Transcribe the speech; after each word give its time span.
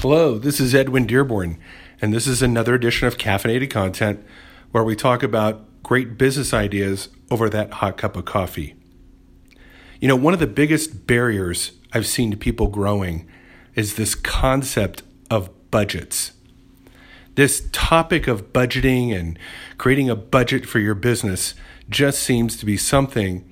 Hello, 0.00 0.38
this 0.38 0.60
is 0.60 0.74
Edwin 0.74 1.04
Dearborn, 1.04 1.58
and 2.00 2.10
this 2.10 2.26
is 2.26 2.40
another 2.40 2.74
edition 2.74 3.06
of 3.06 3.18
Caffeinated 3.18 3.68
Content 3.68 4.24
where 4.70 4.82
we 4.82 4.96
talk 4.96 5.22
about 5.22 5.82
great 5.82 6.16
business 6.16 6.54
ideas 6.54 7.10
over 7.30 7.50
that 7.50 7.70
hot 7.74 7.98
cup 7.98 8.16
of 8.16 8.24
coffee. 8.24 8.74
You 10.00 10.08
know, 10.08 10.16
one 10.16 10.32
of 10.32 10.40
the 10.40 10.46
biggest 10.46 11.06
barriers 11.06 11.72
I've 11.92 12.06
seen 12.06 12.30
to 12.30 12.38
people 12.38 12.68
growing 12.68 13.28
is 13.74 13.96
this 13.96 14.14
concept 14.14 15.02
of 15.30 15.50
budgets. 15.70 16.32
This 17.34 17.68
topic 17.70 18.26
of 18.26 18.54
budgeting 18.54 19.14
and 19.14 19.38
creating 19.76 20.08
a 20.08 20.16
budget 20.16 20.64
for 20.64 20.78
your 20.78 20.94
business 20.94 21.52
just 21.90 22.22
seems 22.22 22.56
to 22.56 22.64
be 22.64 22.78
something 22.78 23.44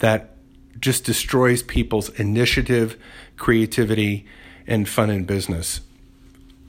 that 0.00 0.34
just 0.80 1.04
destroys 1.04 1.62
people's 1.62 2.08
initiative, 2.18 3.00
creativity, 3.36 4.26
and 4.66 4.88
fun 4.88 5.08
in 5.08 5.26
business. 5.26 5.80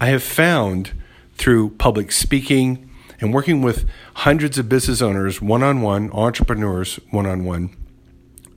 I 0.03 0.07
have 0.07 0.21
found 0.21 0.91
through 1.35 1.69
public 1.77 2.11
speaking 2.11 2.89
and 3.21 3.33
working 3.33 3.61
with 3.61 3.87
hundreds 4.15 4.57
of 4.57 4.67
business 4.67 5.01
owners 5.01 5.41
one 5.41 5.63
on 5.63 5.81
one, 5.81 6.11
entrepreneurs 6.11 6.99
one 7.09 7.25
on 7.25 7.45
one, 7.45 7.73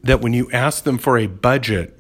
that 0.02 0.20
when 0.20 0.32
you 0.32 0.50
ask 0.50 0.82
them 0.82 0.98
for 0.98 1.16
a 1.16 1.28
budget, 1.28 1.96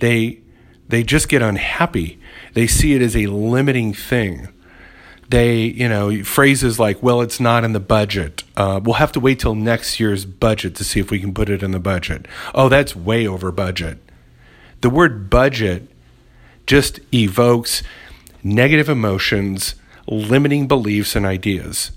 they 0.00 0.40
they 0.86 1.02
just 1.02 1.30
get 1.30 1.40
unhappy. 1.40 2.18
They 2.52 2.66
see 2.66 2.92
it 2.92 3.00
as 3.00 3.16
a 3.16 3.28
limiting 3.28 3.94
thing. 3.94 4.48
They, 5.30 5.62
you 5.62 5.88
know, 5.88 6.22
phrases 6.22 6.78
like, 6.78 7.02
well, 7.02 7.22
it's 7.22 7.40
not 7.40 7.64
in 7.64 7.72
the 7.72 7.80
budget. 7.80 8.44
Uh, 8.54 8.82
we'll 8.84 8.96
have 8.96 9.12
to 9.12 9.20
wait 9.20 9.38
till 9.40 9.54
next 9.54 9.98
year's 9.98 10.26
budget 10.26 10.74
to 10.74 10.84
see 10.84 11.00
if 11.00 11.10
we 11.10 11.20
can 11.20 11.32
put 11.32 11.48
it 11.48 11.62
in 11.62 11.70
the 11.70 11.80
budget. 11.80 12.28
Oh, 12.54 12.68
that's 12.68 12.94
way 12.94 13.26
over 13.26 13.50
budget. 13.50 13.96
The 14.82 14.90
word 14.90 15.30
budget 15.30 15.88
just 16.66 17.00
evokes 17.14 17.82
negative 18.42 18.88
emotions, 18.88 19.74
limiting 20.06 20.66
beliefs 20.66 21.16
and 21.16 21.26
ideas. 21.26 21.92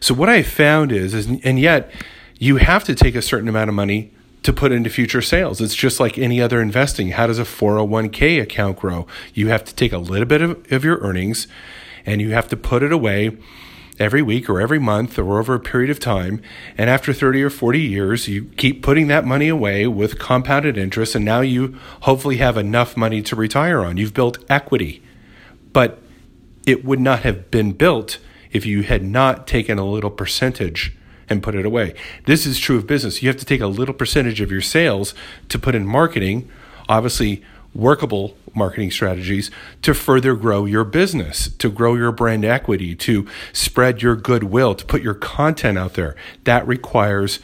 So 0.00 0.14
what 0.14 0.28
I 0.28 0.42
found 0.42 0.92
is, 0.92 1.14
is 1.14 1.26
and 1.44 1.58
yet 1.58 1.90
you 2.38 2.56
have 2.56 2.84
to 2.84 2.94
take 2.94 3.14
a 3.14 3.22
certain 3.22 3.48
amount 3.48 3.68
of 3.68 3.74
money 3.74 4.12
to 4.42 4.52
put 4.52 4.72
into 4.72 4.90
future 4.90 5.22
sales. 5.22 5.60
It's 5.60 5.74
just 5.74 5.98
like 5.98 6.18
any 6.18 6.40
other 6.40 6.60
investing. 6.60 7.10
How 7.10 7.26
does 7.26 7.38
a 7.38 7.44
401k 7.44 8.40
account 8.40 8.78
grow? 8.78 9.06
You 9.34 9.48
have 9.48 9.64
to 9.64 9.74
take 9.74 9.92
a 9.92 9.98
little 9.98 10.26
bit 10.26 10.40
of, 10.42 10.72
of 10.72 10.84
your 10.84 10.98
earnings 10.98 11.48
and 12.04 12.20
you 12.20 12.30
have 12.30 12.48
to 12.48 12.56
put 12.56 12.82
it 12.82 12.92
away 12.92 13.36
every 13.98 14.22
week 14.22 14.48
or 14.48 14.60
every 14.60 14.78
month 14.78 15.18
or 15.18 15.38
over 15.38 15.54
a 15.54 15.60
period 15.60 15.90
of 15.90 15.98
time. 15.98 16.40
And 16.78 16.88
after 16.88 17.12
30 17.12 17.42
or 17.42 17.50
40 17.50 17.80
years, 17.80 18.28
you 18.28 18.44
keep 18.56 18.82
putting 18.82 19.08
that 19.08 19.24
money 19.24 19.48
away 19.48 19.86
with 19.86 20.18
compounded 20.18 20.78
interest. 20.78 21.14
And 21.14 21.24
now 21.24 21.40
you 21.40 21.76
hopefully 22.02 22.36
have 22.36 22.56
enough 22.56 22.96
money 22.96 23.22
to 23.22 23.34
retire 23.34 23.80
on. 23.80 23.96
You've 23.96 24.14
built 24.14 24.38
equity 24.48 25.02
but 25.76 25.98
it 26.66 26.86
would 26.86 26.98
not 26.98 27.18
have 27.18 27.50
been 27.50 27.72
built 27.72 28.18
if 28.50 28.64
you 28.64 28.82
had 28.82 29.02
not 29.02 29.46
taken 29.46 29.78
a 29.78 29.84
little 29.84 30.08
percentage 30.08 30.96
and 31.28 31.42
put 31.42 31.54
it 31.54 31.66
away. 31.66 31.92
This 32.24 32.46
is 32.46 32.58
true 32.58 32.78
of 32.78 32.86
business. 32.86 33.22
You 33.22 33.28
have 33.28 33.36
to 33.36 33.44
take 33.44 33.60
a 33.60 33.66
little 33.66 33.92
percentage 33.92 34.40
of 34.40 34.50
your 34.50 34.62
sales 34.62 35.14
to 35.50 35.58
put 35.58 35.74
in 35.74 35.86
marketing, 35.86 36.50
obviously 36.88 37.44
workable 37.74 38.38
marketing 38.54 38.90
strategies 38.90 39.50
to 39.82 39.92
further 39.92 40.34
grow 40.34 40.64
your 40.64 40.82
business, 40.82 41.48
to 41.58 41.68
grow 41.68 41.94
your 41.94 42.10
brand 42.10 42.46
equity, 42.46 42.94
to 42.94 43.28
spread 43.52 44.00
your 44.00 44.16
goodwill, 44.16 44.74
to 44.74 44.86
put 44.86 45.02
your 45.02 45.12
content 45.12 45.76
out 45.76 45.92
there. 45.92 46.16
That 46.44 46.66
requires 46.66 47.38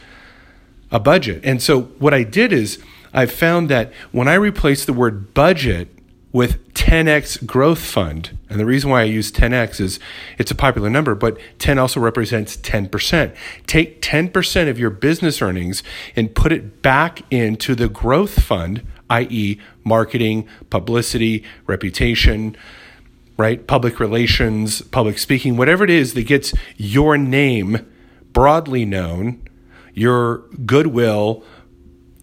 a 0.91 0.99
budget. 0.99 1.43
And 1.45 1.61
so 1.61 1.83
what 1.99 2.15
I 2.15 2.23
did 2.23 2.51
is 2.51 2.83
I 3.13 3.27
found 3.27 3.69
that 3.69 3.93
when 4.11 4.27
I 4.27 4.35
replaced 4.37 4.87
the 4.87 4.95
word 4.95 5.35
budget 5.35 5.99
with 6.33 6.73
10x 6.73 7.45
growth 7.47 7.85
fund. 7.85 8.37
And 8.49 8.59
the 8.59 8.65
reason 8.65 8.91
why 8.91 9.03
I 9.03 9.05
use 9.05 9.31
10x 9.31 9.81
is 9.81 10.01
it's 10.39 10.51
a 10.51 10.55
popular 10.55 10.89
number, 10.89 11.15
but 11.15 11.39
10 11.59 11.79
also 11.79 12.01
represents 12.01 12.57
10%. 12.57 13.35
Take 13.67 14.01
10% 14.01 14.69
of 14.69 14.79
your 14.79 14.91
business 14.91 15.43
earnings 15.43 15.83
and 16.17 16.35
put 16.35 16.53
it 16.53 16.81
back 16.83 17.23
into 17.31 17.75
the 17.75 17.89
growth 17.89 18.43
fund, 18.43 18.87
i.e., 19.11 19.61
marketing, 19.85 20.49
publicity, 20.71 21.45
reputation, 21.67 22.57
right? 23.37 23.67
Public 23.67 24.01
relations, 24.01 24.81
public 24.81 25.19
speaking, 25.19 25.57
whatever 25.57 25.85
it 25.85 25.91
is 25.91 26.15
that 26.15 26.27
gets 26.27 26.55
your 26.77 27.19
name 27.19 27.87
broadly 28.33 28.87
known, 28.87 29.47
your 29.95 30.39
goodwill, 30.65 31.45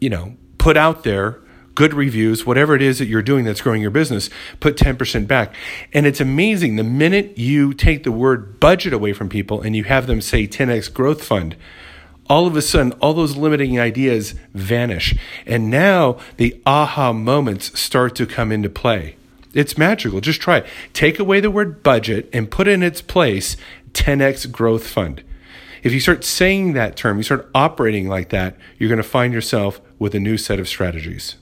you 0.01 0.09
know, 0.09 0.35
put 0.57 0.77
out 0.77 1.03
there 1.03 1.41
good 1.79 1.93
reviews, 1.93 2.45
whatever 2.45 2.75
it 2.75 2.81
is 2.81 2.99
that 2.99 3.05
you're 3.05 3.21
doing 3.21 3.45
that's 3.45 3.61
growing 3.61 3.81
your 3.81 3.89
business, 3.89 4.29
put 4.59 4.75
10% 4.75 5.27
back. 5.27 5.55
And 5.93 6.05
it's 6.05 6.19
amazing 6.19 6.75
the 6.75 6.83
minute 6.83 7.37
you 7.37 7.73
take 7.73 8.03
the 8.03 8.11
word 8.11 8.59
budget 8.59 8.91
away 8.91 9.13
from 9.13 9.29
people 9.29 9.61
and 9.61 9.77
you 9.77 9.85
have 9.85 10.05
them 10.05 10.19
say 10.19 10.45
10x 10.45 10.93
growth 10.93 11.23
fund, 11.23 11.55
all 12.27 12.45
of 12.45 12.57
a 12.57 12.61
sudden, 12.61 12.91
all 12.99 13.13
those 13.13 13.37
limiting 13.37 13.79
ideas 13.79 14.35
vanish. 14.53 15.15
And 15.45 15.69
now 15.69 16.17
the 16.35 16.61
aha 16.65 17.13
moments 17.13 17.79
start 17.79 18.13
to 18.15 18.25
come 18.27 18.51
into 18.51 18.69
play. 18.69 19.15
It's 19.53 19.77
magical. 19.77 20.19
Just 20.19 20.41
try 20.41 20.57
it. 20.57 20.67
Take 20.91 21.17
away 21.17 21.39
the 21.39 21.49
word 21.49 21.81
budget 21.81 22.29
and 22.33 22.51
put 22.51 22.67
in 22.67 22.83
its 22.83 23.01
place 23.01 23.55
10x 23.93 24.51
growth 24.51 24.85
fund. 24.85 25.23
If 25.81 25.93
you 25.93 26.01
start 26.01 26.25
saying 26.25 26.73
that 26.73 26.97
term, 26.97 27.15
you 27.15 27.23
start 27.23 27.49
operating 27.55 28.09
like 28.09 28.31
that, 28.31 28.57
you're 28.77 28.89
going 28.89 28.97
to 28.97 29.03
find 29.03 29.33
yourself 29.33 29.79
with 29.97 30.13
a 30.13 30.19
new 30.19 30.35
set 30.35 30.59
of 30.59 30.67
strategies. 30.67 31.37